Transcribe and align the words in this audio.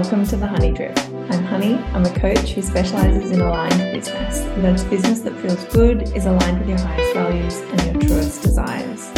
Welcome 0.00 0.26
to 0.28 0.36
the 0.36 0.46
Honey 0.46 0.72
Drip. 0.72 0.98
I'm 1.30 1.44
Honey. 1.44 1.74
I'm 1.92 2.06
a 2.06 2.18
coach 2.18 2.52
who 2.52 2.62
specializes 2.62 3.32
in 3.32 3.42
aligned 3.42 3.92
business. 3.92 4.40
That's 4.62 4.82
business 4.84 5.20
that 5.20 5.36
feels 5.42 5.62
good, 5.66 6.16
is 6.16 6.24
aligned 6.24 6.58
with 6.58 6.70
your 6.70 6.78
highest 6.78 7.12
values 7.12 7.58
and 7.58 7.82
your 7.82 8.08
truest 8.08 8.40
desires. 8.40 9.10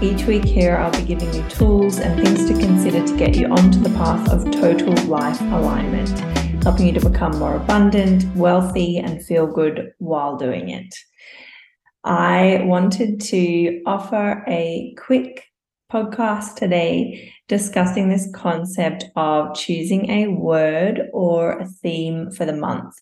Each 0.00 0.24
week 0.26 0.44
here, 0.44 0.76
I'll 0.76 0.92
be 0.92 1.02
giving 1.02 1.34
you 1.34 1.42
tools 1.48 1.98
and 1.98 2.24
things 2.24 2.46
to 2.48 2.54
consider 2.56 3.04
to 3.04 3.16
get 3.16 3.34
you 3.34 3.48
onto 3.48 3.80
the 3.80 3.90
path 3.90 4.30
of 4.30 4.48
total 4.52 4.94
life 5.06 5.40
alignment, 5.40 6.10
helping 6.62 6.86
you 6.86 6.92
to 6.92 7.10
become 7.10 7.36
more 7.40 7.56
abundant, 7.56 8.24
wealthy, 8.36 8.98
and 8.98 9.26
feel 9.26 9.48
good 9.48 9.90
while 9.98 10.36
doing 10.36 10.68
it. 10.68 10.94
I 12.04 12.62
wanted 12.62 13.20
to 13.22 13.82
offer 13.86 14.44
a 14.46 14.94
quick 14.96 15.47
podcast 15.92 16.54
today 16.56 17.32
discussing 17.48 18.08
this 18.08 18.28
concept 18.34 19.06
of 19.16 19.54
choosing 19.54 20.10
a 20.10 20.28
word 20.28 21.08
or 21.14 21.58
a 21.58 21.66
theme 21.66 22.30
for 22.30 22.44
the 22.44 22.52
month 22.52 22.94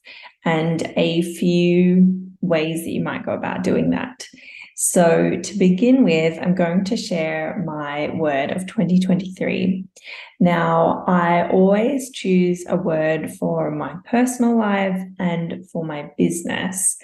and 0.45 0.93
a 0.97 1.23
few 1.23 2.31
ways 2.41 2.85
that 2.85 2.91
you 2.91 3.03
might 3.03 3.27
go 3.27 3.33
about 3.33 3.65
doing 3.65 3.91
that. 3.91 4.27
So, 4.79 5.41
to 5.43 5.59
begin 5.59 6.05
with, 6.05 6.39
I'm 6.41 6.55
going 6.55 6.85
to 6.85 6.99
share 6.99 7.65
my 7.67 8.15
word 8.15 8.51
of 8.51 8.67
2023. 8.67 9.85
Now, 10.39 11.03
I 11.09 11.49
always 11.51 12.11
choose 12.11 12.63
a 12.69 12.77
word 12.77 13.33
for 13.33 13.71
my 13.71 13.95
personal 14.05 14.59
life 14.59 15.01
and 15.19 15.67
for 15.71 15.83
my 15.83 16.11
business. 16.19 16.99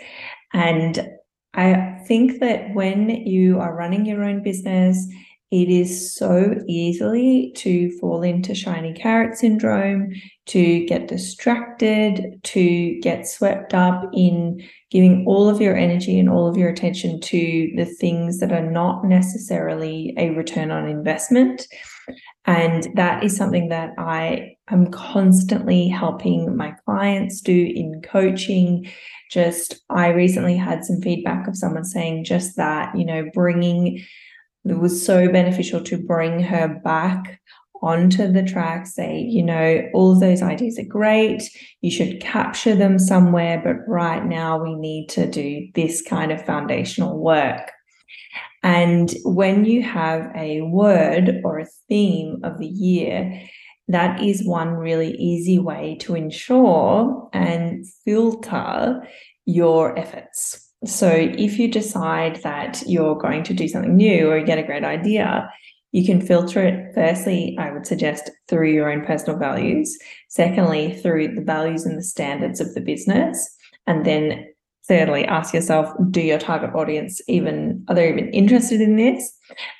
And 0.52 1.08
I 1.54 1.98
think 2.06 2.40
that 2.40 2.74
when 2.74 3.08
you 3.08 3.58
are 3.58 3.74
running 3.74 4.04
your 4.04 4.22
own 4.22 4.42
business, 4.42 5.06
it 5.52 5.68
is 5.68 6.16
so 6.16 6.54
easily 6.66 7.52
to 7.56 7.90
fall 7.98 8.22
into 8.22 8.54
shiny 8.54 8.94
carrot 8.94 9.36
syndrome, 9.36 10.10
to 10.46 10.86
get 10.86 11.08
distracted, 11.08 12.40
to 12.42 12.98
get 13.00 13.28
swept 13.28 13.74
up 13.74 14.08
in 14.14 14.66
giving 14.90 15.26
all 15.26 15.50
of 15.50 15.60
your 15.60 15.76
energy 15.76 16.18
and 16.18 16.30
all 16.30 16.48
of 16.48 16.56
your 16.56 16.70
attention 16.70 17.20
to 17.20 17.70
the 17.76 17.84
things 17.84 18.38
that 18.38 18.50
are 18.50 18.70
not 18.70 19.04
necessarily 19.04 20.14
a 20.16 20.30
return 20.30 20.70
on 20.70 20.88
investment. 20.88 21.68
And 22.46 22.88
that 22.94 23.22
is 23.22 23.36
something 23.36 23.68
that 23.68 23.90
I 23.98 24.56
am 24.70 24.90
constantly 24.90 25.86
helping 25.86 26.56
my 26.56 26.72
clients 26.86 27.42
do 27.42 27.70
in 27.74 28.00
coaching. 28.02 28.90
Just, 29.30 29.82
I 29.90 30.08
recently 30.08 30.56
had 30.56 30.86
some 30.86 31.02
feedback 31.02 31.46
of 31.46 31.58
someone 31.58 31.84
saying 31.84 32.24
just 32.24 32.56
that, 32.56 32.96
you 32.96 33.04
know, 33.04 33.28
bringing 33.34 34.02
it 34.64 34.78
was 34.78 35.04
so 35.04 35.30
beneficial 35.30 35.82
to 35.82 35.98
bring 35.98 36.40
her 36.42 36.80
back 36.84 37.40
onto 37.82 38.30
the 38.30 38.44
track, 38.44 38.86
say, 38.86 39.18
you 39.18 39.42
know, 39.42 39.82
all 39.92 40.18
those 40.18 40.40
ideas 40.40 40.78
are 40.78 40.84
great. 40.84 41.42
You 41.80 41.90
should 41.90 42.20
capture 42.20 42.76
them 42.76 42.98
somewhere, 42.98 43.60
but 43.62 43.90
right 43.90 44.24
now 44.24 44.62
we 44.62 44.74
need 44.76 45.08
to 45.10 45.26
do 45.26 45.66
this 45.74 46.00
kind 46.00 46.30
of 46.30 46.44
foundational 46.46 47.18
work. 47.18 47.72
And 48.62 49.12
when 49.24 49.64
you 49.64 49.82
have 49.82 50.30
a 50.36 50.60
word 50.60 51.40
or 51.42 51.58
a 51.58 51.66
theme 51.88 52.40
of 52.44 52.58
the 52.58 52.68
year, 52.68 53.42
that 53.88 54.22
is 54.22 54.46
one 54.46 54.68
really 54.68 55.16
easy 55.16 55.58
way 55.58 55.96
to 56.02 56.14
ensure 56.14 57.28
and 57.32 57.84
filter 58.04 59.02
your 59.44 59.98
efforts. 59.98 60.71
So 60.84 61.08
if 61.08 61.58
you 61.58 61.68
decide 61.68 62.36
that 62.42 62.82
you're 62.86 63.14
going 63.14 63.44
to 63.44 63.54
do 63.54 63.68
something 63.68 63.96
new 63.96 64.28
or 64.28 64.38
you 64.38 64.46
get 64.46 64.58
a 64.58 64.64
great 64.64 64.84
idea, 64.84 65.48
you 65.92 66.04
can 66.04 66.20
filter 66.20 66.62
it 66.64 66.94
firstly, 66.94 67.56
I 67.58 67.70
would 67.70 67.86
suggest 67.86 68.30
through 68.48 68.72
your 68.72 68.90
own 68.90 69.04
personal 69.04 69.38
values. 69.38 69.96
Secondly, 70.28 70.96
through 70.96 71.34
the 71.34 71.42
values 71.42 71.84
and 71.84 71.98
the 71.98 72.02
standards 72.02 72.60
of 72.60 72.74
the 72.74 72.80
business. 72.80 73.56
And 73.86 74.04
then 74.04 74.46
thirdly, 74.88 75.24
ask 75.26 75.54
yourself, 75.54 75.92
do 76.10 76.20
your 76.20 76.38
target 76.38 76.74
audience 76.74 77.20
even, 77.28 77.84
are 77.88 77.94
they 77.94 78.10
even 78.10 78.32
interested 78.32 78.80
in 78.80 78.96
this? 78.96 79.32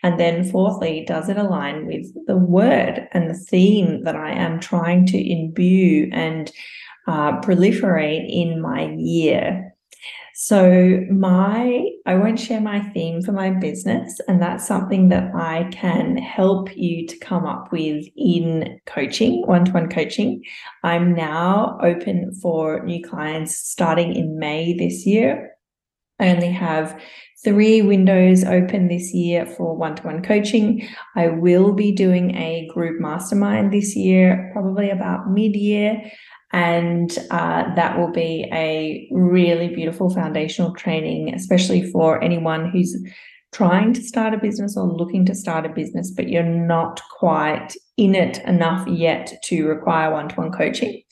And 0.03 0.21
then 0.21 0.49
fourthly, 0.49 1.05
does 1.07 1.29
it 1.29 1.39
align 1.39 1.87
with 1.87 2.07
the 2.27 2.37
word 2.37 3.09
and 3.13 3.29
the 3.29 3.35
theme 3.35 4.05
that 4.05 4.15
I 4.15 4.33
am 4.33 4.61
trying 4.61 5.07
to 5.07 5.33
imbue 5.33 6.11
and 6.13 6.53
uh, 7.09 7.41
proliferate 7.41 8.27
in 8.29 8.61
my 8.61 8.93
year? 8.99 9.72
So 10.45 11.07
my 11.09 11.87
I 12.05 12.17
won't 12.17 12.41
share 12.41 12.61
my 12.61 12.81
theme 12.81 13.23
for 13.23 13.31
my 13.31 13.51
business 13.51 14.21
and 14.27 14.43
that's 14.43 14.67
something 14.67 15.09
that 15.11 15.33
I 15.37 15.69
can 15.71 16.17
help 16.17 16.77
you 16.77 17.07
to 17.07 17.19
come 17.19 17.47
up 17.47 17.71
with 17.71 18.05
in 18.17 18.81
coaching, 18.85 19.47
one-to-one 19.47 19.89
coaching. 19.89 20.43
I'm 20.83 21.15
now 21.15 21.79
open 21.81 22.35
for 22.43 22.85
new 22.85 23.05
clients 23.05 23.57
starting 23.57 24.17
in 24.17 24.37
May 24.37 24.77
this 24.77 25.07
year. 25.07 25.53
I 26.19 26.31
only 26.31 26.51
have 26.51 27.01
three 27.45 27.81
windows 27.81 28.43
open 28.43 28.89
this 28.89 29.15
year 29.15 29.47
for 29.47 29.77
one 29.77 29.95
to 29.95 30.03
one 30.03 30.23
coaching. 30.23 30.89
I 31.15 31.29
will 31.29 31.73
be 31.73 31.93
doing 31.93 32.35
a 32.37 32.69
group 32.75 33.01
mastermind 33.01 33.73
this 33.73 33.95
year, 33.95 34.51
probably 34.53 34.91
about 34.91 35.31
mid 35.31 35.55
year. 35.55 36.03
And 36.53 37.17
uh, 37.31 37.75
that 37.75 37.99
will 37.99 38.11
be 38.11 38.49
a 38.53 39.09
really 39.11 39.69
beautiful 39.69 40.11
foundational 40.11 40.75
training, 40.75 41.35
especially 41.35 41.91
for 41.91 42.23
anyone 42.23 42.71
who's 42.71 42.97
trying 43.53 43.93
to 43.93 44.03
start 44.03 44.33
a 44.33 44.39
business 44.39 44.77
or 44.77 44.87
looking 44.87 45.27
to 45.27 45.35
start 45.35 45.67
a 45.67 45.69
business, 45.69 46.11
but 46.11 46.29
you're 46.29 46.43
not 46.43 47.01
quite 47.19 47.75
in 47.99 48.15
it 48.15 48.39
enough 48.47 48.89
yet 48.89 49.35
to 49.45 49.67
require 49.67 50.11
one 50.11 50.29
to 50.29 50.35
one 50.37 50.51
coaching. 50.51 51.03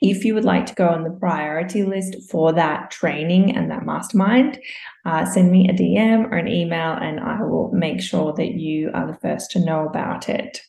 If 0.00 0.24
you 0.24 0.34
would 0.34 0.44
like 0.44 0.66
to 0.66 0.74
go 0.74 0.88
on 0.88 1.02
the 1.02 1.10
priority 1.10 1.82
list 1.82 2.16
for 2.30 2.52
that 2.52 2.92
training 2.92 3.56
and 3.56 3.68
that 3.70 3.84
mastermind, 3.84 4.60
uh, 5.04 5.24
send 5.24 5.50
me 5.50 5.68
a 5.68 5.72
DM 5.72 6.26
or 6.26 6.36
an 6.36 6.46
email 6.46 6.92
and 6.92 7.18
I 7.18 7.42
will 7.42 7.72
make 7.72 8.00
sure 8.00 8.32
that 8.34 8.52
you 8.52 8.90
are 8.94 9.08
the 9.08 9.18
first 9.18 9.50
to 9.52 9.64
know 9.64 9.84
about 9.84 10.28
it. 10.28 10.62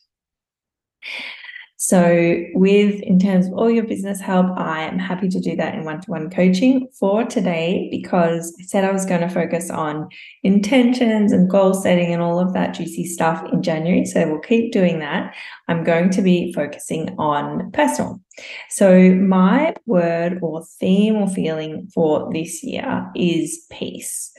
So, 1.82 2.44
with 2.52 3.00
in 3.00 3.18
terms 3.18 3.46
of 3.46 3.54
all 3.54 3.70
your 3.70 3.84
business 3.84 4.20
help, 4.20 4.48
I 4.58 4.82
am 4.82 4.98
happy 4.98 5.30
to 5.30 5.40
do 5.40 5.56
that 5.56 5.74
in 5.74 5.86
one 5.86 6.02
to 6.02 6.10
one 6.10 6.28
coaching 6.28 6.86
for 6.92 7.24
today 7.24 7.88
because 7.90 8.54
I 8.60 8.64
said 8.64 8.84
I 8.84 8.92
was 8.92 9.06
going 9.06 9.22
to 9.22 9.30
focus 9.30 9.70
on 9.70 10.10
intentions 10.42 11.32
and 11.32 11.48
goal 11.48 11.72
setting 11.72 12.12
and 12.12 12.20
all 12.20 12.38
of 12.38 12.52
that 12.52 12.74
juicy 12.74 13.06
stuff 13.06 13.42
in 13.50 13.62
January. 13.62 14.04
So, 14.04 14.28
we'll 14.28 14.40
keep 14.40 14.72
doing 14.72 14.98
that. 14.98 15.34
I'm 15.68 15.82
going 15.82 16.10
to 16.10 16.20
be 16.20 16.52
focusing 16.52 17.14
on 17.18 17.70
personal. 17.72 18.20
So, 18.68 19.14
my 19.14 19.74
word 19.86 20.38
or 20.42 20.62
theme 20.80 21.16
or 21.16 21.30
feeling 21.30 21.88
for 21.94 22.30
this 22.30 22.62
year 22.62 23.10
is 23.16 23.58
peace. 23.70 24.34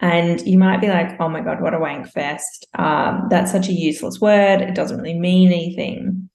And 0.00 0.40
you 0.46 0.58
might 0.58 0.80
be 0.80 0.90
like, 0.90 1.20
oh 1.20 1.28
my 1.28 1.40
God, 1.40 1.60
what 1.60 1.74
a 1.74 1.80
wank 1.80 2.06
fest. 2.06 2.68
Um, 2.78 3.26
that's 3.30 3.50
such 3.50 3.68
a 3.68 3.72
useless 3.72 4.20
word. 4.20 4.60
It 4.60 4.76
doesn't 4.76 4.98
really 4.98 5.18
mean 5.18 5.50
anything. 5.50 6.30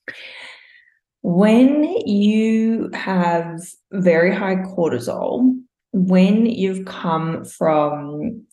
When 1.22 1.84
you 2.06 2.90
have 2.94 3.60
very 3.92 4.34
high 4.34 4.56
cortisol, 4.56 5.60
when 5.92 6.46
you've 6.46 6.86
come 6.86 7.44
from, 7.44 8.46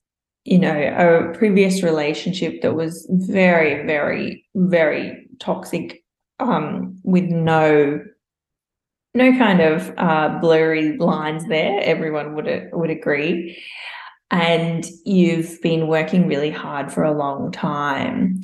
you 0.44 0.58
know, 0.58 0.72
a 0.72 1.36
previous 1.36 1.82
relationship 1.82 2.62
that 2.62 2.74
was 2.74 3.06
very, 3.10 3.86
very, 3.86 4.44
very 4.54 5.28
toxic, 5.38 6.02
um, 6.40 6.98
with 7.04 7.24
no 7.24 8.00
no 9.14 9.32
kind 9.38 9.62
of 9.62 9.92
uh, 9.96 10.38
blurry 10.40 10.96
lines 10.98 11.48
there. 11.48 11.80
Everyone 11.82 12.34
would 12.34 12.68
would 12.72 12.90
agree, 12.90 13.56
and 14.30 14.86
you've 15.04 15.60
been 15.62 15.88
working 15.88 16.26
really 16.26 16.50
hard 16.50 16.92
for 16.92 17.02
a 17.02 17.16
long 17.16 17.50
time 17.50 18.40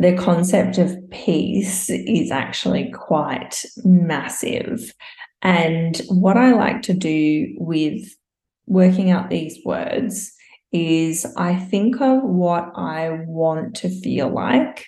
the 0.00 0.16
concept 0.16 0.78
of 0.78 0.96
peace 1.10 1.90
is 1.90 2.30
actually 2.30 2.90
quite 2.92 3.62
massive. 3.84 4.92
And 5.42 6.00
what 6.08 6.38
I 6.38 6.52
like 6.52 6.80
to 6.82 6.94
do 6.94 7.54
with 7.58 8.02
working 8.66 9.10
out 9.10 9.28
these 9.28 9.58
words 9.64 10.32
is 10.72 11.26
I 11.36 11.54
think 11.54 12.00
of 12.00 12.22
what 12.22 12.72
I 12.76 13.10
want 13.26 13.76
to 13.76 13.90
feel 13.90 14.32
like 14.32 14.86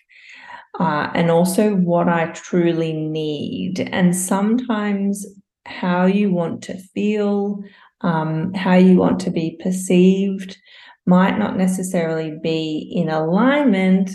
uh, 0.80 1.10
and 1.14 1.30
also 1.30 1.74
what 1.74 2.08
I 2.08 2.26
truly 2.32 2.94
need. 2.94 3.86
And 3.92 4.16
sometimes 4.16 5.26
how 5.66 6.06
you 6.06 6.32
want 6.32 6.62
to 6.64 6.78
feel, 6.94 7.62
um, 8.00 8.54
how 8.54 8.76
you 8.76 8.96
want 8.96 9.20
to 9.20 9.30
be 9.30 9.58
perceived 9.62 10.56
might 11.04 11.38
not 11.38 11.58
necessarily 11.58 12.38
be 12.42 12.90
in 12.94 13.10
alignment 13.10 14.10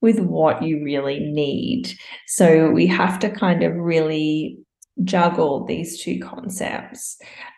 with 0.00 0.20
what 0.20 0.62
you 0.62 0.82
really 0.84 1.20
need. 1.20 1.92
So 2.26 2.70
we 2.70 2.86
have 2.86 3.18
to 3.20 3.30
kind 3.30 3.62
of 3.62 3.74
really 3.74 4.58
juggle 5.04 5.64
these 5.64 6.02
two 6.02 6.18
concepts. 6.20 7.16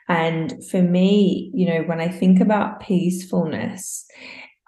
And 0.09 0.55
for 0.71 0.83
me, 0.83 1.51
you 1.55 1.67
know, 1.67 1.83
when 1.83 2.01
I 2.01 2.09
think 2.09 2.41
about 2.41 2.81
peacefulness, 2.81 4.07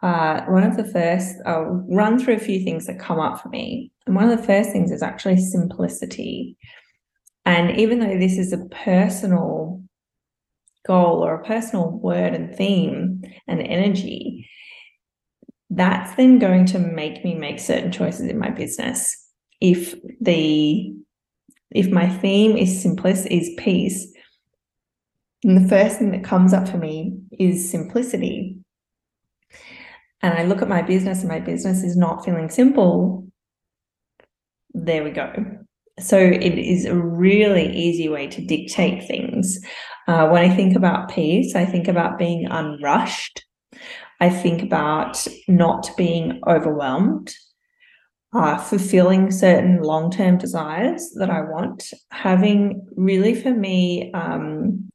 uh, 0.03 0.43
one 0.47 0.63
of 0.63 0.77
the 0.77 0.85
first, 0.85 1.37
I'll 1.47 1.85
run 1.89 2.19
through 2.19 2.35
a 2.35 2.41
few 2.41 2.65
things 2.65 2.87
that 2.87 2.99
come 2.99 3.21
up 3.21 3.41
for 3.41 3.49
me. 3.49 3.93
And 4.07 4.15
one 4.15 4.29
of 4.29 4.37
the 4.37 4.47
first 4.47 4.71
things 4.71 4.91
is 4.91 5.03
actually 5.03 5.39
simplicity. 5.39 6.57
And 7.45 7.79
even 7.79 8.01
though 8.01 8.19
this 8.19 8.39
is 8.39 8.53
a 8.53 8.67
personal 8.71 9.83
goal 10.87 11.25
or 11.25 11.35
a 11.35 11.45
personal 11.45 11.91
word 11.91 12.35
and 12.35 12.55
theme 12.55 13.23
and 13.47 13.61
energy, 13.61 14.49
that's 15.71 16.15
then 16.17 16.39
going 16.39 16.67
to 16.67 16.79
make 16.79 17.25
me 17.25 17.35
make 17.35 17.61
certain 17.61 17.93
choices 17.93 18.27
in 18.27 18.39
my 18.39 18.51
business. 18.51 19.17
If 19.61 19.95
the 20.21 20.93
if 21.71 21.89
my 21.89 22.09
theme 22.09 22.57
is 22.57 22.83
simplicity 22.83 23.39
is 23.39 23.51
peace, 23.57 24.13
and 25.45 25.65
the 25.65 25.69
first 25.69 25.99
thing 25.99 26.11
that 26.11 26.25
comes 26.25 26.53
up 26.53 26.69
for 26.69 26.79
me 26.79 27.19
is 27.39 27.71
simplicity. 27.71 28.59
And 30.23 30.35
I 30.35 30.45
look 30.45 30.61
at 30.61 30.69
my 30.69 30.83
business 30.83 31.21
and 31.21 31.29
my 31.29 31.41
business 31.41 31.83
is 31.83 31.97
not 31.97 32.25
feeling 32.25 32.51
simple. 32.51 33.27
There 34.75 35.03
we 35.03 35.11
go. 35.11 35.33
So 35.99 36.19
it 36.19 36.59
is 36.59 36.85
a 36.85 36.95
really 36.95 37.75
easy 37.75 38.09
way 38.09 38.27
to 38.29 38.45
dictate 38.45 39.07
things. 39.07 39.59
Uh, 40.09 40.29
when 40.29 40.43
I 40.43 40.55
think 40.55 40.77
about 40.77 41.11
peace, 41.11 41.55
I 41.55 41.65
think 41.65 41.89
about 41.89 42.19
being 42.19 42.47
unrushed. 42.47 43.45
I 44.21 44.29
think 44.31 44.63
about 44.63 45.27
not 45.49 45.91
being 45.97 46.41
overwhelmed, 46.47 47.35
uh, 48.33 48.59
fulfilling 48.59 49.31
certain 49.31 49.83
long 49.83 50.11
term 50.11 50.39
desires 50.39 51.11
that 51.17 51.31
I 51.31 51.41
want, 51.41 51.91
having 52.11 52.87
really 52.97 53.35
for 53.35 53.53
me, 53.53 54.13
um, 54.13 54.91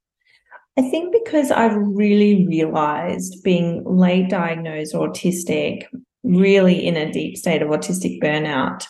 I 0.77 0.81
think 0.81 1.13
because 1.13 1.51
I've 1.51 1.75
really 1.75 2.45
realized 2.45 3.44
being 3.44 3.83
late 3.86 4.30
diagnosed 4.30 4.94
autistic, 4.94 5.86
really 6.24 6.86
in 6.86 6.98
a 6.98 7.12
deep 7.12 7.38
state 7.38 7.62
of 7.62 7.69
autistic 7.69 8.22
burnout, 8.22 8.86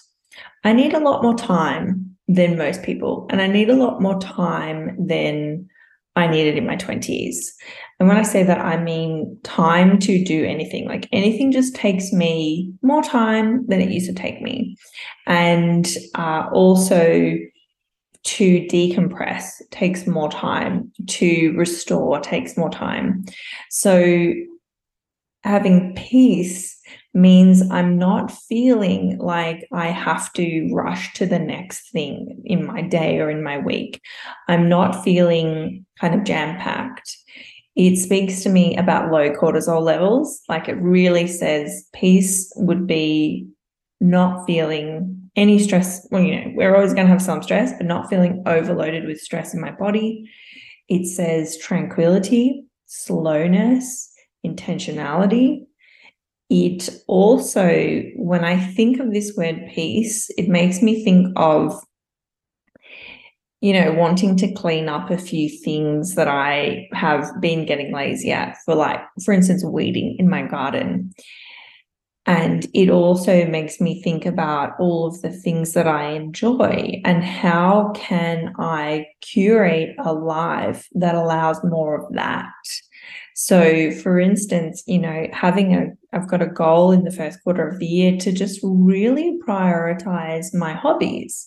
I 0.63 0.73
need 0.73 0.93
a 0.93 0.99
lot 0.99 1.21
more 1.21 1.35
time 1.35 2.17
than 2.27 2.57
most 2.57 2.81
people. 2.81 3.27
And 3.29 3.39
I 3.39 3.47
need 3.47 3.69
a 3.69 3.75
lot 3.75 4.01
more 4.01 4.19
time 4.19 4.95
than 5.07 5.69
I 6.15 6.27
needed 6.27 6.57
in 6.57 6.65
my 6.65 6.77
20s. 6.77 7.38
And 8.00 8.07
when 8.07 8.17
I 8.17 8.23
say 8.23 8.44
that, 8.44 8.59
I 8.59 8.81
mean 8.81 9.38
time 9.44 10.00
to 10.00 10.23
do 10.23 10.45
anything. 10.45 10.88
Like 10.88 11.07
anything 11.12 11.51
just 11.51 11.75
takes 11.75 12.12
me 12.12 12.73
more 12.81 13.03
time 13.03 13.65
than 13.67 13.81
it 13.81 13.89
used 13.89 14.07
to 14.07 14.13
take 14.13 14.41
me. 14.41 14.75
And 15.27 15.88
uh, 16.15 16.47
also 16.51 17.35
to 18.23 18.67
decompress 18.67 19.62
takes 19.69 20.07
more 20.07 20.29
time, 20.29 20.91
to 21.07 21.53
restore 21.56 22.19
takes 22.19 22.57
more 22.57 22.71
time. 22.71 23.23
So 23.69 24.33
having 25.44 25.94
peace 25.95 26.75
means 27.15 27.63
I'm 27.71 27.97
not 27.97 28.31
feeling 28.31 29.17
like 29.17 29.67
I 29.71 29.88
have 29.88 30.31
to 30.33 30.69
rush 30.73 31.13
to 31.13 31.25
the 31.25 31.39
next 31.39 31.91
thing 31.91 32.41
in 32.44 32.65
my 32.65 32.81
day 32.81 33.19
or 33.19 33.29
in 33.29 33.41
my 33.41 33.57
week. 33.57 34.01
I'm 34.47 34.67
not 34.67 35.03
feeling 35.03 35.85
kind 36.00 36.13
of 36.13 36.25
jam 36.25 36.59
packed. 36.59 37.17
It 37.75 37.97
speaks 37.97 38.44
to 38.44 38.50
me 38.50 38.77
about 38.77 39.12
low 39.12 39.31
cortisol 39.31 39.81
levels. 39.81 40.41
Like 40.50 40.67
it 40.67 40.75
really 40.75 41.27
says 41.27 41.88
peace 41.94 42.51
would 42.57 42.85
be 42.85 43.47
not 44.01 44.45
feeling 44.45 45.29
any 45.35 45.59
stress. 45.59 46.06
Well, 46.11 46.21
you 46.21 46.35
know, 46.35 46.51
we're 46.56 46.75
always 46.75 46.94
going 46.94 47.07
to 47.07 47.11
have 47.11 47.21
some 47.21 47.44
stress, 47.44 47.73
but 47.77 47.88
not 47.88 48.09
feeling 48.09 48.44
overloaded 48.45 49.06
with 49.06 49.19
stress 49.19 49.53
in 49.53 49.61
my 49.61 49.71
body. 49.71 50.29
It 50.88 51.06
says 51.07 51.57
tranquility, 51.57 52.65
slowness, 52.85 54.11
intentionality, 54.45 55.65
it 56.50 56.89
also, 57.07 58.03
when 58.15 58.44
I 58.44 58.57
think 58.57 59.00
of 59.00 59.12
this 59.12 59.36
word 59.36 59.68
peace, 59.74 60.30
it 60.38 60.47
makes 60.47 60.81
me 60.81 61.03
think 61.03 61.33
of, 61.36 61.74
you 63.62 63.74
know, 63.74 63.94
wanting 63.94 64.36
to 64.38 64.51
clean 64.53 64.88
up 64.88 65.09
a 65.09 65.18
few 65.18 65.50
things 65.50 66.15
that 66.15 66.27
I 66.27 66.88
have 66.94 67.30
been 67.42 67.65
getting 67.65 67.92
lazy 67.92 68.31
at, 68.31 68.57
for 68.63 68.75
like, 68.75 69.00
for 69.24 69.33
instance, 69.33 69.63
weeding 69.63 70.18
in 70.19 70.30
my 70.30 70.44
garden. 70.44 71.13
And 72.27 72.65
it 72.74 72.89
also 72.89 73.45
makes 73.45 73.80
me 73.80 74.01
think 74.01 74.25
about 74.25 74.74
all 74.80 75.06
of 75.07 75.21
the 75.21 75.31
things 75.31 75.74
that 75.74 75.88
I 75.88 76.12
enjoy 76.12 77.01
and 77.06 77.24
how 77.24 77.92
can 77.95 78.53
I 78.57 79.07
curate 79.21 79.95
a 80.00 80.12
life 80.12 80.88
that 80.94 81.13
allows 81.13 81.63
more 81.63 82.03
of 82.03 82.12
that. 82.13 82.51
So, 83.37 83.91
for 83.91 84.17
instance, 84.17 84.81
you 84.87 84.97
know, 84.97 85.27
having 85.33 85.75
a, 85.75 85.87
I've 86.13 86.29
got 86.29 86.41
a 86.41 86.47
goal 86.47 86.93
in 86.93 87.03
the 87.03 87.11
first 87.11 87.43
quarter 87.43 87.67
of 87.67 87.79
the 87.79 87.85
year 87.85 88.17
to 88.19 88.31
just 88.31 88.61
really 88.63 89.37
prioritize 89.45 90.53
my 90.53 90.71
hobbies. 90.71 91.45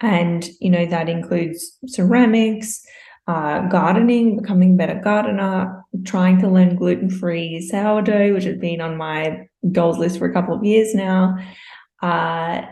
And, 0.00 0.48
you 0.60 0.70
know, 0.70 0.86
that 0.86 1.10
includes 1.10 1.76
ceramics, 1.88 2.82
uh, 3.28 3.68
gardening, 3.68 4.40
becoming 4.40 4.72
a 4.72 4.76
better 4.76 4.98
gardener, 5.04 5.84
trying 6.06 6.40
to 6.40 6.48
learn 6.48 6.74
gluten 6.74 7.10
free 7.10 7.60
sourdough, 7.60 8.32
which 8.32 8.44
has 8.44 8.56
been 8.56 8.80
on 8.80 8.96
my 8.96 9.46
goals 9.72 9.98
list 9.98 10.18
for 10.18 10.30
a 10.30 10.32
couple 10.32 10.56
of 10.56 10.64
years 10.64 10.94
now. 10.94 11.36
Uh, 12.02 12.62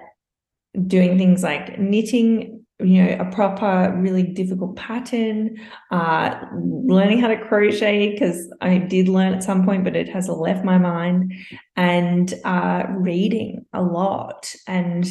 doing 0.86 1.18
things 1.18 1.42
like 1.42 1.78
knitting 1.78 2.53
you 2.80 3.02
know 3.02 3.16
a 3.20 3.30
proper 3.30 3.94
really 3.98 4.24
difficult 4.24 4.74
pattern 4.74 5.56
uh 5.92 6.34
learning 6.52 7.20
how 7.20 7.28
to 7.28 7.38
crochet 7.46 8.12
because 8.12 8.52
i 8.60 8.78
did 8.78 9.08
learn 9.08 9.32
at 9.32 9.44
some 9.44 9.64
point 9.64 9.84
but 9.84 9.94
it 9.94 10.08
has 10.08 10.28
left 10.28 10.64
my 10.64 10.76
mind 10.76 11.32
and 11.76 12.34
uh 12.44 12.84
reading 12.90 13.64
a 13.72 13.82
lot. 13.82 14.52
And 14.66 15.06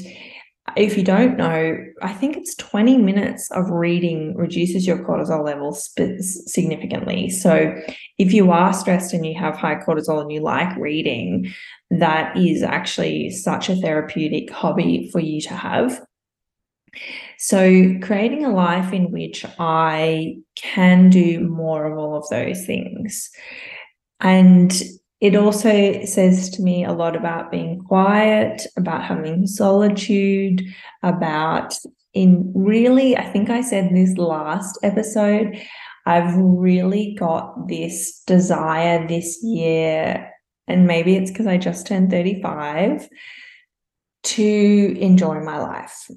if 0.78 0.98
you 0.98 1.04
don't 1.04 1.36
know 1.38 1.78
i 2.02 2.14
think 2.14 2.38
it's 2.38 2.56
20 2.56 2.98
minutes 2.98 3.52
of 3.52 3.70
reading 3.70 4.36
reduces 4.36 4.88
your 4.88 4.98
cortisol 5.06 5.44
levels 5.44 5.90
significantly. 6.52 7.30
So 7.30 7.76
if 8.18 8.34
you 8.34 8.52
are 8.52 8.74
stressed 8.74 9.14
and 9.14 9.26
you 9.26 9.38
have 9.38 9.56
high 9.56 9.76
cortisol 9.76 10.22
and 10.22 10.32
you 10.32 10.42
like 10.42 10.76
reading 10.78 11.54
that 11.92 12.36
is 12.38 12.64
actually 12.64 13.30
such 13.30 13.70
a 13.70 13.76
therapeutic 13.76 14.52
hobby 14.52 15.10
for 15.12 15.20
you 15.20 15.40
to 15.42 15.54
have 15.54 16.02
so, 17.46 18.00
creating 18.02 18.46
a 18.46 18.54
life 18.54 18.94
in 18.94 19.12
which 19.12 19.46
I 19.60 20.38
can 20.56 21.10
do 21.10 21.42
more 21.42 21.92
of 21.92 21.98
all 21.98 22.16
of 22.16 22.30
those 22.30 22.66
things. 22.66 23.30
And 24.22 24.74
it 25.20 25.36
also 25.36 26.06
says 26.06 26.50
to 26.52 26.62
me 26.62 26.86
a 26.86 26.94
lot 26.94 27.18
about 27.18 27.52
being 27.52 27.84
quiet, 27.84 28.66
about 28.78 29.04
having 29.04 29.46
solitude, 29.46 30.64
about 31.02 31.76
in 32.14 32.50
really, 32.56 33.18
I 33.18 33.26
think 33.26 33.50
I 33.50 33.60
said 33.60 33.90
this 33.94 34.18
last 34.18 34.80
episode, 34.82 35.62
I've 36.06 36.34
really 36.38 37.14
got 37.20 37.68
this 37.68 38.22
desire 38.26 39.06
this 39.06 39.44
year, 39.44 40.32
and 40.70 40.88
maybe 40.88 41.18
it's 41.18 41.30
because 41.30 41.48
I 41.48 41.58
just 41.58 41.88
turned 41.88 42.10
35 42.10 43.10
to 44.24 44.98
enjoy 44.98 45.42
my 45.42 45.58
life 45.58 46.08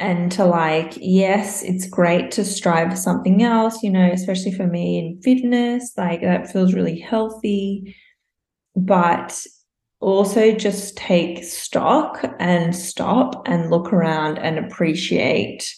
and 0.00 0.32
to 0.32 0.44
like, 0.44 0.94
yes, 0.96 1.62
it's 1.62 1.86
great 1.86 2.30
to 2.32 2.44
strive 2.44 2.90
for 2.90 2.96
something 2.96 3.42
else, 3.42 3.82
you 3.82 3.90
know, 3.90 4.10
especially 4.10 4.52
for 4.52 4.66
me 4.66 4.98
in 4.98 5.20
fitness, 5.22 5.92
like 5.96 6.22
that 6.22 6.50
feels 6.50 6.74
really 6.74 6.98
healthy. 6.98 7.94
But 8.74 9.38
also 10.00 10.52
just 10.52 10.96
take 10.96 11.44
stock 11.44 12.24
and 12.38 12.74
stop 12.74 13.46
and 13.46 13.70
look 13.70 13.92
around 13.92 14.38
and 14.38 14.58
appreciate 14.58 15.72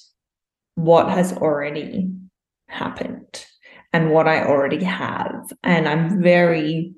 what 0.76 1.10
has 1.10 1.32
already 1.32 2.08
happened 2.68 3.44
and 3.92 4.10
what 4.10 4.28
I 4.28 4.44
already 4.44 4.82
have. 4.84 5.52
And 5.64 5.88
I'm 5.88 6.22
very, 6.22 6.94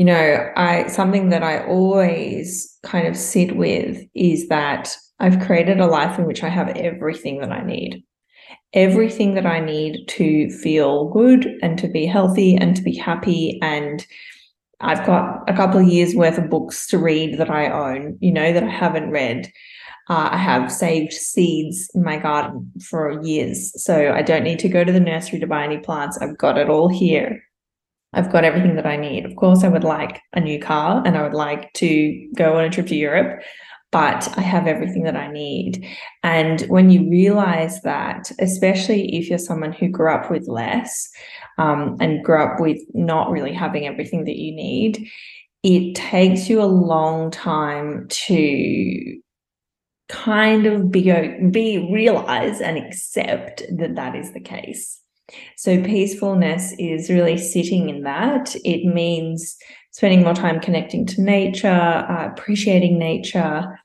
you 0.00 0.06
know, 0.06 0.50
I 0.56 0.86
something 0.86 1.28
that 1.28 1.42
I 1.42 1.62
always 1.66 2.74
kind 2.82 3.06
of 3.06 3.18
sit 3.18 3.54
with 3.54 4.02
is 4.14 4.48
that 4.48 4.96
I've 5.18 5.40
created 5.40 5.78
a 5.78 5.86
life 5.86 6.18
in 6.18 6.24
which 6.24 6.42
I 6.42 6.48
have 6.48 6.70
everything 6.70 7.42
that 7.42 7.52
I 7.52 7.62
need. 7.62 8.02
Everything 8.72 9.34
that 9.34 9.44
I 9.44 9.60
need 9.60 10.06
to 10.08 10.48
feel 10.62 11.10
good 11.10 11.46
and 11.60 11.78
to 11.78 11.86
be 11.86 12.06
healthy 12.06 12.56
and 12.56 12.74
to 12.76 12.82
be 12.82 12.96
happy. 12.96 13.58
And 13.60 14.06
I've 14.80 15.04
got 15.04 15.42
a 15.46 15.52
couple 15.52 15.78
of 15.80 15.86
years 15.86 16.14
worth 16.14 16.38
of 16.38 16.48
books 16.48 16.86
to 16.86 16.96
read 16.96 17.36
that 17.36 17.50
I 17.50 17.68
own, 17.68 18.16
you 18.22 18.32
know, 18.32 18.54
that 18.54 18.64
I 18.64 18.70
haven't 18.70 19.10
read. 19.10 19.52
Uh, 20.08 20.30
I 20.32 20.38
have 20.38 20.72
saved 20.72 21.12
seeds 21.12 21.90
in 21.94 22.02
my 22.02 22.16
garden 22.16 22.72
for 22.88 23.22
years. 23.22 23.70
So 23.84 24.14
I 24.14 24.22
don't 24.22 24.44
need 24.44 24.60
to 24.60 24.70
go 24.70 24.82
to 24.82 24.92
the 24.92 24.98
nursery 24.98 25.40
to 25.40 25.46
buy 25.46 25.62
any 25.62 25.76
plants. 25.76 26.16
I've 26.16 26.38
got 26.38 26.56
it 26.56 26.70
all 26.70 26.88
here. 26.88 27.42
I've 28.12 28.32
got 28.32 28.44
everything 28.44 28.76
that 28.76 28.86
I 28.86 28.96
need. 28.96 29.24
Of 29.24 29.36
course, 29.36 29.62
I 29.62 29.68
would 29.68 29.84
like 29.84 30.20
a 30.32 30.40
new 30.40 30.60
car 30.60 31.02
and 31.06 31.16
I 31.16 31.22
would 31.22 31.34
like 31.34 31.72
to 31.74 32.28
go 32.34 32.58
on 32.58 32.64
a 32.64 32.70
trip 32.70 32.88
to 32.88 32.96
Europe 32.96 33.42
but 33.92 34.32
I 34.36 34.42
have 34.42 34.66
everything 34.66 35.02
that 35.04 35.16
I 35.16 35.30
need. 35.30 35.86
And 36.22 36.60
when 36.62 36.90
you 36.90 37.08
realize 37.10 37.80
that, 37.82 38.30
especially 38.38 39.16
if 39.16 39.28
you're 39.28 39.38
someone 39.38 39.72
who 39.72 39.88
grew 39.88 40.12
up 40.12 40.30
with 40.30 40.46
less 40.46 41.08
um, 41.58 41.96
and 42.00 42.24
grew 42.24 42.42
up 42.42 42.60
with 42.60 42.78
not 42.94 43.30
really 43.30 43.52
having 43.52 43.86
everything 43.86 44.24
that 44.24 44.36
you 44.36 44.54
need, 44.54 45.08
it 45.62 45.94
takes 45.94 46.48
you 46.48 46.62
a 46.62 46.64
long 46.64 47.30
time 47.30 48.06
to 48.08 49.20
kind 50.08 50.66
of 50.66 50.90
be, 50.90 51.12
be 51.50 51.90
realize 51.92 52.60
and 52.60 52.78
accept 52.78 53.62
that 53.76 53.96
that 53.96 54.14
is 54.14 54.32
the 54.32 54.40
case. 54.40 54.99
So 55.56 55.82
peacefulness 55.82 56.74
is 56.78 57.10
really 57.10 57.38
sitting 57.38 57.88
in 57.88 58.02
that. 58.02 58.54
It 58.64 58.84
means 58.86 59.56
spending 59.92 60.22
more 60.22 60.34
time 60.34 60.60
connecting 60.60 61.06
to 61.06 61.22
nature, 61.22 61.68
uh, 61.68 62.30
appreciating 62.30 62.98
nature, 62.98 63.78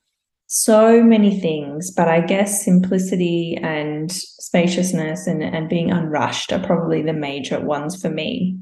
so 0.47 1.03
many 1.03 1.39
things. 1.39 1.91
But 1.91 2.07
I 2.07 2.21
guess 2.21 2.63
simplicity 2.63 3.57
and 3.61 4.11
spaciousness 4.11 5.27
and, 5.27 5.43
and 5.43 5.69
being 5.69 5.91
unrushed 5.91 6.51
are 6.51 6.65
probably 6.65 7.01
the 7.01 7.13
major 7.13 7.59
ones 7.59 7.99
for 8.01 8.09
me. 8.09 8.57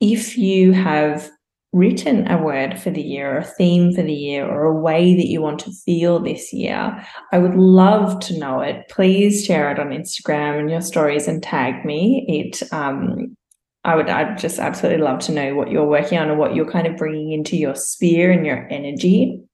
If 0.00 0.36
you 0.36 0.72
have 0.72 1.30
written 1.72 2.30
a 2.30 2.42
word 2.42 2.80
for 2.80 2.90
the 2.90 3.02
year, 3.02 3.34
or 3.34 3.38
a 3.38 3.44
theme 3.44 3.92
for 3.92 4.02
the 4.02 4.12
year, 4.12 4.46
or 4.46 4.64
a 4.64 4.80
way 4.80 5.14
that 5.14 5.26
you 5.26 5.42
want 5.42 5.60
to 5.60 5.72
feel 5.84 6.18
this 6.18 6.52
year, 6.52 7.04
I 7.32 7.38
would 7.38 7.54
love 7.54 8.20
to 8.20 8.38
know 8.38 8.60
it. 8.60 8.88
Please 8.88 9.44
share 9.44 9.70
it 9.70 9.78
on 9.78 9.88
Instagram 9.88 10.58
and 10.58 10.70
your 10.70 10.80
stories 10.80 11.28
and 11.28 11.42
tag 11.42 11.84
me. 11.84 12.24
It 12.28 12.62
um, 12.72 13.36
I 13.84 13.94
would 13.94 14.08
I'd 14.08 14.36
just 14.36 14.58
absolutely 14.58 15.02
love 15.02 15.20
to 15.20 15.32
know 15.32 15.54
what 15.54 15.70
you're 15.70 15.86
working 15.86 16.18
on 16.18 16.28
and 16.28 16.38
what 16.38 16.54
you're 16.54 16.70
kind 16.70 16.86
of 16.86 16.96
bringing 16.96 17.32
into 17.32 17.56
your 17.56 17.76
sphere 17.76 18.32
and 18.32 18.44
your 18.44 18.66
energy. 18.68 19.44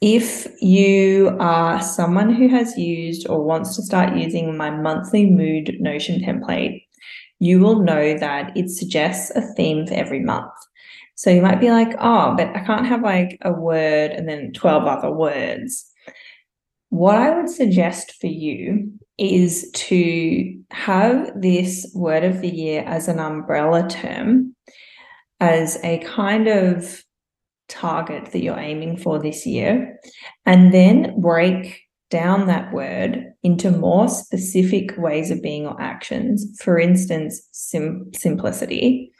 If 0.00 0.48
you 0.60 1.36
are 1.38 1.80
someone 1.80 2.34
who 2.34 2.48
has 2.48 2.76
used 2.76 3.28
or 3.28 3.44
wants 3.44 3.76
to 3.76 3.82
start 3.82 4.16
using 4.16 4.56
my 4.56 4.70
monthly 4.70 5.30
mood 5.30 5.76
notion 5.80 6.20
template, 6.20 6.81
you 7.42 7.58
will 7.58 7.82
know 7.82 8.16
that 8.16 8.56
it 8.56 8.70
suggests 8.70 9.32
a 9.34 9.40
theme 9.54 9.84
for 9.84 9.94
every 9.94 10.20
month. 10.20 10.52
So 11.16 11.28
you 11.28 11.42
might 11.42 11.60
be 11.60 11.72
like, 11.72 11.92
oh, 11.98 12.36
but 12.36 12.54
I 12.54 12.60
can't 12.60 12.86
have 12.86 13.02
like 13.02 13.36
a 13.42 13.52
word 13.52 14.12
and 14.12 14.28
then 14.28 14.52
12 14.52 14.84
other 14.84 15.10
words. 15.10 15.84
What 16.90 17.16
I 17.16 17.34
would 17.34 17.50
suggest 17.50 18.14
for 18.20 18.28
you 18.28 18.92
is 19.18 19.68
to 19.72 20.56
have 20.70 21.32
this 21.34 21.90
word 21.96 22.22
of 22.22 22.42
the 22.42 22.48
year 22.48 22.84
as 22.86 23.08
an 23.08 23.18
umbrella 23.18 23.88
term, 23.88 24.54
as 25.40 25.80
a 25.82 25.98
kind 25.98 26.46
of 26.46 27.02
target 27.68 28.30
that 28.30 28.40
you're 28.40 28.56
aiming 28.56 28.98
for 28.98 29.18
this 29.18 29.46
year, 29.46 29.98
and 30.46 30.72
then 30.72 31.20
break 31.20 31.80
down 32.12 32.46
that 32.46 32.72
word 32.74 33.24
into 33.42 33.70
more 33.70 34.06
specific 34.06 34.94
ways 34.98 35.30
of 35.30 35.42
being 35.42 35.66
or 35.66 35.80
actions. 35.80 36.46
For 36.62 36.78
instance, 36.78 37.40
sim- 37.52 38.10
simplicity. 38.14 39.10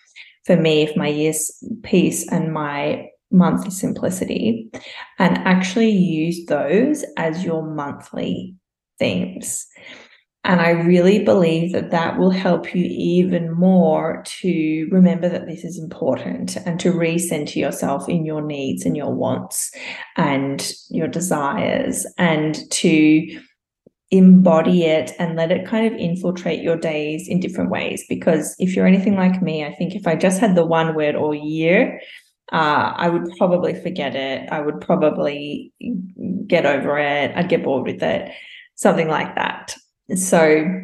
For 0.45 0.57
me, 0.57 0.83
if 0.83 0.95
my 0.95 1.09
year's 1.09 1.51
peace 1.83 2.31
and 2.31 2.53
my 2.53 3.09
month 3.31 3.67
is 3.67 3.81
simplicity, 3.81 4.71
and 5.19 5.39
actually 5.39 5.91
use 5.91 6.45
those 6.47 7.03
as 7.17 7.43
your 7.43 7.63
monthly 7.63 8.55
themes. 8.99 9.67
And 10.45 10.61
I 10.61 10.71
really 10.71 11.23
believe 11.23 11.73
that 11.73 11.93
that 11.93 12.19
will 12.19 12.31
help 12.31 12.75
you 12.75 12.85
even 12.85 13.53
more 13.53 14.25
to 14.41 14.89
remember 14.91 15.29
that 15.29 15.47
this 15.47 15.63
is 15.63 15.79
important 15.79 16.57
and 16.57 16.81
to 16.81 16.93
recenter 16.93 17.57
yourself 17.57 18.09
in 18.09 18.27
your 18.27 18.43
needs 18.43 18.85
and 18.85 18.97
your 18.97 19.15
wants 19.15 19.71
and 20.17 20.73
your 20.91 21.07
desires 21.07 22.05
and 22.19 22.59
to 22.73 23.41
embody 24.11 24.83
it 24.83 25.13
and 25.19 25.37
let 25.37 25.53
it 25.53 25.67
kind 25.67 25.87
of 25.87 25.99
infiltrate 25.99 26.61
your 26.61 26.77
days 26.77 27.29
in 27.29 27.39
different 27.39 27.71
ways. 27.71 28.05
Because 28.09 28.57
if 28.59 28.75
you're 28.75 28.87
anything 28.87 29.17
like 29.17 29.41
me, 29.43 29.65
I 29.65 29.73
think 29.73 29.95
if 29.95 30.09
I 30.09 30.17
just 30.17 30.41
had 30.41 30.57
the 30.57 30.67
one 30.67 30.97
word 30.97 31.15
all 31.15 31.35
year, 31.35 32.01
uh, 32.53 32.93
I 32.97 33.09
would 33.09 33.31
probably 33.39 33.81
forget 33.81 34.17
it. 34.17 34.51
I 34.51 34.61
would 34.61 34.81
probably 34.81 35.73
get 36.47 36.67
over 36.67 36.99
it. 36.99 37.33
I'd 37.35 37.49
get 37.49 37.65
bored 37.65 37.87
with 37.87 38.03
it, 38.03 38.31
something 38.75 39.09
like 39.09 39.37
that. 39.37 39.77
So 40.17 40.83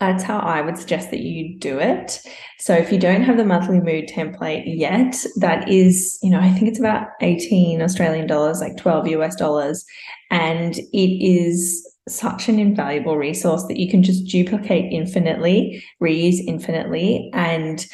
that's 0.00 0.22
how 0.22 0.38
I 0.38 0.60
would 0.60 0.78
suggest 0.78 1.10
that 1.10 1.20
you 1.20 1.58
do 1.58 1.78
it. 1.78 2.20
So 2.60 2.72
if 2.74 2.92
you 2.92 2.98
don't 2.98 3.22
have 3.22 3.36
the 3.36 3.44
monthly 3.44 3.80
mood 3.80 4.08
template 4.08 4.62
yet, 4.66 5.24
that 5.36 5.68
is, 5.68 6.18
you 6.22 6.30
know, 6.30 6.38
I 6.38 6.52
think 6.52 6.68
it's 6.68 6.78
about 6.78 7.08
18 7.20 7.82
Australian 7.82 8.28
dollars, 8.28 8.60
like 8.60 8.76
12 8.76 9.08
US 9.08 9.34
dollars. 9.34 9.84
And 10.30 10.76
it 10.76 11.24
is 11.24 11.84
such 12.08 12.48
an 12.48 12.58
invaluable 12.58 13.16
resource 13.16 13.64
that 13.66 13.78
you 13.78 13.90
can 13.90 14.02
just 14.02 14.26
duplicate 14.26 14.92
infinitely, 14.92 15.84
reuse 16.00 16.38
infinitely. 16.46 17.30
And 17.34 17.84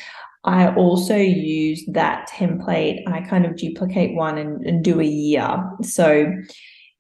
I 0.44 0.75
also 0.75 1.16
use 1.16 1.83
that 1.92 2.28
template. 2.28 3.02
I 3.09 3.23
kind 3.23 3.47
of 3.47 3.56
duplicate 3.56 4.14
one 4.14 4.37
and, 4.37 4.64
and 4.66 4.85
do 4.85 5.00
a 5.00 5.04
year. 5.04 5.64
So 5.83 6.30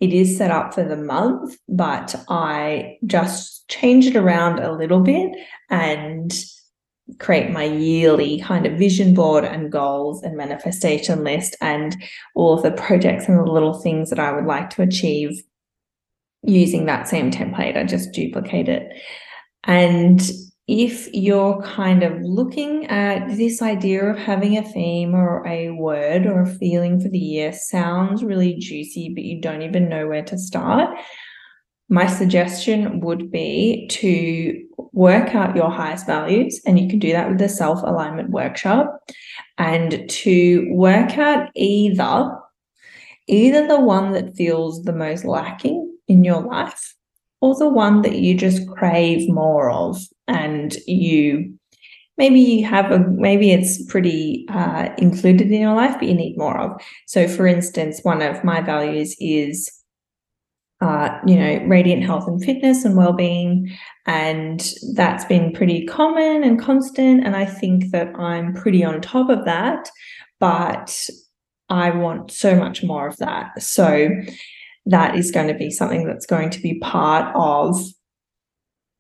it 0.00 0.12
is 0.12 0.36
set 0.36 0.50
up 0.50 0.72
for 0.72 0.82
the 0.82 0.96
month, 0.96 1.56
but 1.68 2.14
I 2.28 2.96
just 3.06 3.53
change 3.68 4.06
it 4.06 4.16
around 4.16 4.58
a 4.58 4.72
little 4.72 5.00
bit 5.00 5.32
and 5.70 6.32
create 7.18 7.50
my 7.50 7.64
yearly 7.64 8.40
kind 8.40 8.66
of 8.66 8.78
vision 8.78 9.14
board 9.14 9.44
and 9.44 9.70
goals 9.70 10.22
and 10.22 10.36
manifestation 10.36 11.22
list 11.22 11.56
and 11.60 11.96
all 12.34 12.54
of 12.54 12.62
the 12.62 12.72
projects 12.72 13.28
and 13.28 13.38
the 13.38 13.50
little 13.50 13.74
things 13.74 14.10
that 14.10 14.18
I 14.18 14.32
would 14.32 14.46
like 14.46 14.70
to 14.70 14.82
achieve 14.82 15.42
using 16.42 16.86
that 16.86 17.08
same 17.08 17.30
template. 17.30 17.76
I 17.76 17.84
just 17.84 18.12
duplicate 18.12 18.68
it. 18.68 18.90
And 19.64 20.20
if 20.66 21.12
you're 21.12 21.60
kind 21.62 22.02
of 22.02 22.20
looking 22.22 22.86
at 22.86 23.36
this 23.36 23.60
idea 23.60 24.04
of 24.06 24.18
having 24.18 24.56
a 24.56 24.62
theme 24.62 25.14
or 25.14 25.46
a 25.46 25.70
word 25.70 26.26
or 26.26 26.42
a 26.42 26.54
feeling 26.54 27.00
for 27.00 27.08
the 27.08 27.18
year 27.18 27.52
sounds 27.52 28.24
really 28.24 28.54
juicy, 28.54 29.12
but 29.14 29.24
you 29.24 29.40
don't 29.42 29.62
even 29.62 29.90
know 29.90 30.06
where 30.06 30.24
to 30.24 30.38
start, 30.38 30.96
my 31.88 32.06
suggestion 32.06 33.00
would 33.00 33.30
be 33.30 33.86
to 33.88 34.64
work 34.92 35.34
out 35.34 35.56
your 35.56 35.70
highest 35.70 36.06
values. 36.06 36.60
And 36.66 36.78
you 36.78 36.88
can 36.88 36.98
do 36.98 37.12
that 37.12 37.28
with 37.28 37.38
the 37.38 37.48
self 37.48 37.82
alignment 37.82 38.30
workshop 38.30 39.00
and 39.58 40.08
to 40.08 40.68
work 40.72 41.18
out 41.18 41.50
either 41.54 42.38
either 43.26 43.66
the 43.66 43.80
one 43.80 44.12
that 44.12 44.36
feels 44.36 44.82
the 44.82 44.92
most 44.92 45.24
lacking 45.24 45.90
in 46.08 46.24
your 46.24 46.42
life 46.42 46.94
or 47.40 47.54
the 47.56 47.68
one 47.68 48.02
that 48.02 48.16
you 48.16 48.34
just 48.34 48.68
crave 48.68 49.28
more 49.28 49.70
of 49.70 49.98
and 50.28 50.76
you 50.86 51.54
maybe 52.18 52.38
you 52.38 52.66
have 52.66 52.90
a 52.90 52.98
maybe 52.98 53.50
it's 53.50 53.82
pretty 53.86 54.46
uh, 54.50 54.90
included 54.98 55.50
in 55.50 55.60
your 55.60 55.74
life 55.74 55.96
but 55.98 56.08
you 56.08 56.14
need 56.14 56.36
more 56.36 56.58
of 56.58 56.80
so 57.06 57.26
for 57.26 57.46
instance 57.46 58.00
one 58.02 58.20
of 58.20 58.44
my 58.44 58.60
values 58.60 59.16
is 59.18 59.70
uh, 60.84 61.18
you 61.26 61.34
know 61.34 61.64
radiant 61.66 62.04
health 62.04 62.28
and 62.28 62.44
fitness 62.44 62.84
and 62.84 62.94
well-being 62.94 63.74
and 64.06 64.74
that's 64.94 65.24
been 65.24 65.50
pretty 65.50 65.86
common 65.86 66.44
and 66.44 66.60
constant 66.60 67.24
and 67.24 67.34
i 67.34 67.46
think 67.46 67.90
that 67.90 68.14
i'm 68.18 68.52
pretty 68.52 68.84
on 68.84 69.00
top 69.00 69.30
of 69.30 69.46
that 69.46 69.90
but 70.40 71.08
i 71.70 71.88
want 71.88 72.30
so 72.30 72.54
much 72.54 72.82
more 72.82 73.08
of 73.08 73.16
that. 73.16 73.62
So 73.62 74.10
that 74.84 75.16
is 75.16 75.30
going 75.30 75.48
to 75.48 75.54
be 75.54 75.70
something 75.70 76.06
that's 76.06 76.26
going 76.26 76.50
to 76.50 76.60
be 76.60 76.78
part 76.80 77.34
of 77.34 77.80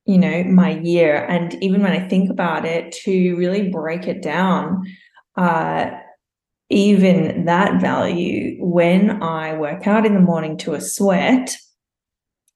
you 0.06 0.16
know 0.16 0.42
my 0.44 0.78
year. 0.80 1.26
And 1.28 1.62
even 1.62 1.82
when 1.82 1.92
i 1.92 2.08
think 2.08 2.30
about 2.30 2.64
it 2.64 2.92
to 3.04 3.36
really 3.36 3.68
break 3.68 4.08
it 4.08 4.22
down 4.22 4.86
uh 5.36 5.90
even 6.70 7.44
that 7.44 7.78
value 7.78 8.56
when 8.64 9.22
i 9.22 9.52
work 9.52 9.86
out 9.86 10.06
in 10.06 10.14
the 10.14 10.20
morning 10.20 10.56
to 10.56 10.72
a 10.72 10.80
sweat 10.80 11.54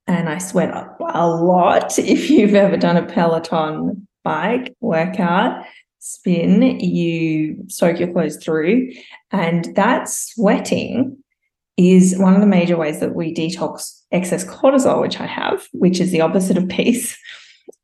and 0.09 0.29
i 0.29 0.39
sweat 0.39 0.75
a 1.15 1.29
lot 1.29 1.99
if 1.99 2.29
you've 2.29 2.55
ever 2.55 2.77
done 2.77 2.97
a 2.97 3.07
peloton 3.07 4.07
bike 4.25 4.75
workout 4.81 5.65
spin 6.01 6.63
you 6.81 7.57
soak 7.69 7.99
your 7.99 8.13
clothes 8.13 8.43
through 8.43 8.91
and 9.31 9.75
that 9.77 10.09
sweating 10.09 11.17
is 11.79 12.19
one 12.19 12.35
of 12.35 12.41
the 12.41 12.47
major 12.47 12.77
ways 12.77 12.99
that 13.01 13.15
we 13.15 13.33
detox 13.33 14.03
excess 14.11 14.45
cortisol, 14.45 15.01
which 15.01 15.21
I 15.21 15.27
have, 15.27 15.67
which 15.73 16.01
is 16.01 16.11
the 16.11 16.21
opposite 16.21 16.59
of 16.59 16.69
peace. 16.69 17.17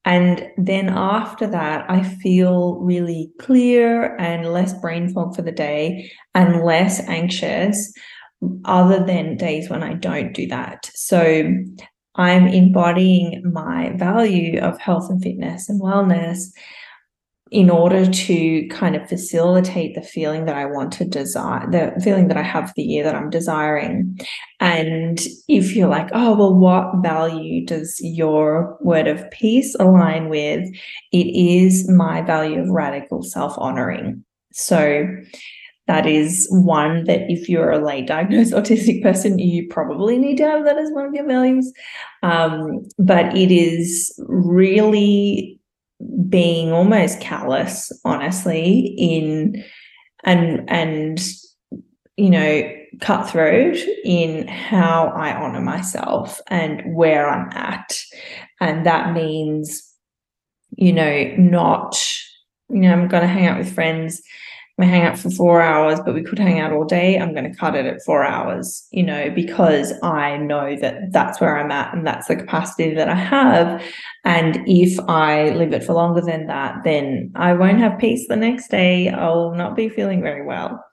And 0.04 0.47
then 0.59 0.90
after 0.90 1.47
that, 1.47 1.88
I 1.88 2.02
feel 2.02 2.75
really 2.81 3.31
clear 3.38 4.16
and 4.16 4.52
less 4.52 4.75
brain 4.75 5.09
fog 5.09 5.35
for 5.35 5.43
the 5.43 5.52
day 5.52 6.11
and 6.35 6.62
less 6.62 7.00
anxious, 7.09 7.93
other 8.66 9.02
than 9.02 9.38
days 9.38 9.71
when 9.71 9.83
I 9.83 9.95
don't 9.95 10.35
do 10.35 10.47
that. 10.49 10.90
So 10.95 11.54
I'm 12.16 12.47
embodying 12.47 13.42
my 13.52 13.92
value 13.97 14.61
of 14.61 14.78
health 14.78 15.11
and 15.11 15.23
fitness 15.23 15.68
and 15.68 15.80
wellness 15.80 16.52
in 17.50 17.71
order 17.71 18.11
to 18.11 18.66
kind 18.68 18.97
of 18.97 19.09
facilitate 19.09 19.94
the 19.94 20.02
feeling 20.02 20.44
that 20.47 20.56
I 20.56 20.64
want 20.64 20.92
to 20.94 21.04
desire, 21.04 21.71
the 21.71 22.00
feeling 22.02 22.28
that 22.28 22.37
I 22.37 22.42
have 22.42 22.73
the 22.75 22.83
year 22.83 23.04
that 23.04 23.14
I'm 23.14 23.30
desiring. 23.30 24.18
And 24.61 25.21
if 25.47 25.76
you're 25.76 25.88
like, 25.88 26.09
oh, 26.12 26.35
well, 26.35 26.54
what 26.54 27.02
value 27.02 27.64
does 27.64 28.00
your 28.02 28.76
word 28.80 29.06
of 29.06 29.30
peace 29.30 29.76
align 29.78 30.28
with? 30.28 30.68
It 31.12 31.26
is 31.26 31.88
my 31.88 32.23
value 32.23 32.61
of 32.61 32.71
radical 32.71 33.23
self 33.23 33.56
honoring. 33.59 34.25
So 34.52 35.06
that 35.86 36.06
is 36.06 36.46
one 36.50 37.04
that 37.04 37.30
if 37.30 37.48
you're 37.48 37.70
a 37.70 37.84
late 37.84 38.06
diagnosed 38.06 38.52
autistic 38.54 39.02
person, 39.02 39.38
you 39.38 39.68
probably 39.68 40.18
need 40.18 40.36
to 40.38 40.44
have 40.44 40.64
that 40.64 40.78
as 40.78 40.90
one 40.90 41.06
of 41.06 41.14
your 41.14 41.26
values. 41.26 41.72
Um, 42.22 42.86
but 42.98 43.36
it 43.36 43.50
is 43.52 44.14
really 44.26 45.60
being 46.28 46.72
almost 46.72 47.20
callous, 47.20 47.92
honestly, 48.04 48.94
in 48.98 49.64
and 50.24 50.68
and 50.68 51.20
you 52.16 52.30
know 52.30 52.70
cutthroat 53.00 53.76
in 54.04 54.46
how 54.46 55.08
I 55.08 55.34
honor 55.34 55.60
myself 55.60 56.40
and 56.48 56.94
where 56.94 57.28
I'm 57.28 57.50
at, 57.52 57.94
and 58.60 58.86
that 58.86 59.12
means 59.12 59.82
you 60.76 60.92
know 60.92 61.34
not 61.36 62.02
you 62.70 62.80
know 62.80 62.92
I'm 62.92 63.08
going 63.08 63.22
to 63.22 63.28
hang 63.28 63.46
out 63.46 63.58
with 63.58 63.74
friends 63.74 64.22
we 64.76 64.87
hang 64.87 65.02
out 65.02 65.19
for 65.19 65.31
four 65.31 65.61
hours, 65.61 66.00
but 66.04 66.14
we 66.14 66.23
could 66.25 66.38
hang 66.38 66.59
out 66.59 66.73
all 66.73 66.85
day. 66.85 67.16
I'm 67.16 67.33
going 67.33 67.50
to 67.50 67.57
cut 67.57 67.76
it 67.76 67.87
at 67.87 68.02
four 68.02 68.25
hours, 68.25 68.88
you 68.90 69.04
know, 69.04 69.31
because 69.31 69.93
I 70.02 70.37
know 70.37 70.75
that 70.76 71.12
that's 71.12 71.40
where 71.40 71.57
I'm 71.57 71.71
at 71.71 71.95
and 71.95 72.04
that's 72.04 72.26
the 72.26 72.35
capacity 72.35 72.93
that 72.95 73.09
I 73.09 73.14
have. 73.14 73.81
And 74.25 74.64
if 74.66 74.99
I 75.09 75.50
leave 75.50 75.73
it 75.73 75.85
for 75.85 75.93
longer 75.93 76.21
than 76.21 76.49
that, 76.49 76.83
then 76.83 77.31
I 77.37 77.52
won't 77.52 77.78
have 77.78 78.00
peace 78.00 78.26
the 78.26 78.37
next 78.37 78.69
day. 78.69 79.11
I'll 79.11 79.54
not 79.54 79.76
be 79.76 79.88
feeling 79.88 80.23
very 80.23 80.45
well. 80.45 80.85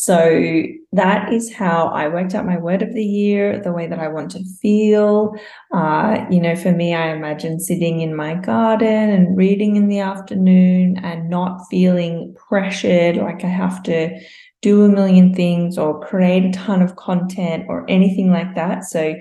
So 0.00 0.62
that 0.92 1.32
is 1.32 1.52
how 1.52 1.88
I 1.88 2.06
worked 2.06 2.32
out 2.32 2.46
my 2.46 2.56
word 2.56 2.82
of 2.82 2.94
the 2.94 3.04
year, 3.04 3.60
the 3.60 3.72
way 3.72 3.88
that 3.88 3.98
I 3.98 4.06
want 4.06 4.30
to 4.30 4.44
feel. 4.62 5.34
Uh, 5.74 6.24
you 6.30 6.40
know, 6.40 6.54
for 6.54 6.70
me, 6.70 6.94
I 6.94 7.08
imagine 7.08 7.58
sitting 7.58 8.00
in 8.00 8.14
my 8.14 8.34
garden 8.34 9.10
and 9.10 9.36
reading 9.36 9.74
in 9.74 9.88
the 9.88 9.98
afternoon 9.98 10.98
and 10.98 11.28
not 11.28 11.66
feeling 11.68 12.32
pressured 12.48 13.16
like 13.16 13.42
I 13.42 13.48
have 13.48 13.82
to 13.82 14.16
do 14.62 14.84
a 14.84 14.88
million 14.88 15.34
things 15.34 15.76
or 15.76 16.00
create 16.06 16.44
a 16.44 16.52
ton 16.52 16.80
of 16.80 16.94
content 16.94 17.64
or 17.66 17.84
anything 17.90 18.30
like 18.30 18.54
that. 18.54 18.84
So, 18.84 19.16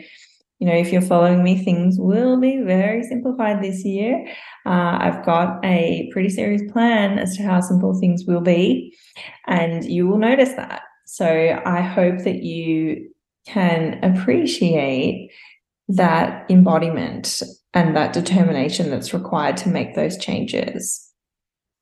you 0.60 0.68
know, 0.68 0.76
if 0.76 0.92
you're 0.92 1.02
following 1.02 1.44
me, 1.44 1.58
things 1.58 1.98
will 1.98 2.40
be 2.40 2.62
very 2.62 3.02
simplified 3.02 3.64
this 3.64 3.84
year. 3.84 4.28
Uh, 4.68 4.98
I've 5.00 5.26
got 5.26 5.64
a 5.64 6.10
pretty 6.12 6.30
serious 6.30 6.62
plan 6.72 7.18
as 7.18 7.38
to 7.38 7.44
how 7.44 7.62
simple 7.62 7.98
things 7.98 8.26
will 8.26 8.42
be, 8.42 8.94
and 9.48 9.86
you 9.86 10.08
will 10.08 10.18
notice 10.18 10.54
that. 10.54 10.82
So 11.06 11.62
I 11.66 11.80
hope 11.80 12.24
that 12.26 12.44
you 12.44 13.10
can 13.48 14.04
appreciate 14.04 15.32
that 15.88 16.46
embodiment 16.50 17.42
and 17.74 17.96
that 17.96 18.12
determination 18.12 18.90
that's 18.90 19.14
required 19.14 19.56
to 19.58 19.70
make 19.70 19.96
those 19.96 20.18
changes. 20.18 21.07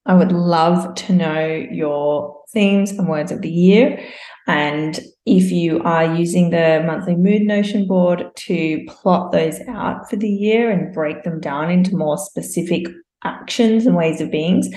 I 0.05 0.13
would 0.13 0.31
love 0.31 0.93
to 0.95 1.13
know 1.13 1.67
your 1.71 2.39
themes 2.51 2.91
and 2.91 3.07
words 3.07 3.31
of 3.31 3.41
the 3.41 3.49
year. 3.49 4.03
And 4.47 4.99
if 5.25 5.51
you 5.51 5.81
are 5.81 6.15
using 6.15 6.51
the 6.51 6.83
monthly 6.85 7.15
mood 7.15 7.41
notion 7.41 7.87
board 7.87 8.25
to 8.35 8.85
plot 8.87 9.31
those 9.31 9.59
out 9.67 10.07
for 10.09 10.15
the 10.15 10.29
year 10.29 10.69
and 10.69 10.93
break 10.93 11.23
them 11.23 11.39
down 11.39 11.71
into 11.71 11.97
more 11.97 12.17
specific 12.17 12.85
actions 13.23 13.87
and 13.87 13.95
ways 13.95 14.21
of 14.21 14.29
beings, 14.29 14.69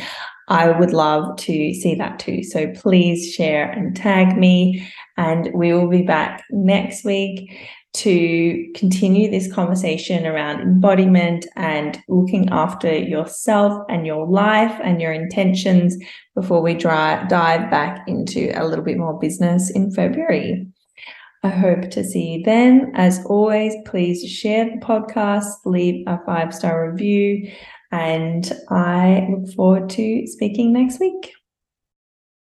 I 0.49 0.71
would 0.71 0.95
love 0.95 1.37
to 1.37 1.75
see 1.75 1.95
that 1.97 2.19
too. 2.19 2.43
So 2.43 2.73
please 2.73 3.35
share 3.35 3.71
and 3.71 3.95
tag 3.95 4.39
me. 4.39 4.91
And 5.19 5.51
we 5.53 5.75
will 5.75 5.91
be 5.91 6.03
back 6.03 6.45
next 6.51 7.05
week 7.05 7.51
to 7.95 8.71
continue 8.75 9.31
this 9.31 9.53
conversation 9.53 10.27
around 10.27 10.61
embodiment 10.61 11.47
and 11.57 11.99
looking 12.09 12.49
after 12.51 12.95
yourself 12.95 13.83
and 13.89 14.07
your 14.07 14.27
life 14.27 14.79
and 14.83 15.01
your 15.01 15.13
intentions 15.13 15.97
before 16.35 16.63
we 16.63 16.75
dry, 16.75 17.25
dive 17.29 17.71
back 17.71 18.07
into 18.07 18.53
a 18.55 18.67
little 18.67 18.85
bit 18.85 18.99
more 18.99 19.19
business 19.19 19.71
in 19.71 19.91
February. 19.91 20.67
I 21.43 21.49
hope 21.49 21.91
to 21.91 22.05
see 22.05 22.35
you 22.35 22.43
then. 22.45 22.93
As 22.95 23.25
always, 23.27 23.75
please 23.87 24.29
share 24.31 24.65
the 24.67 24.85
podcast, 24.85 25.53
leave 25.65 26.05
a 26.07 26.19
five 26.27 26.53
star 26.53 26.91
review, 26.91 27.51
and 27.93 28.53
I 28.71 29.29
look 29.31 29.55
forward 29.55 29.89
to 29.91 30.27
speaking 30.27 30.73
next 30.73 31.01
week. 31.01 31.33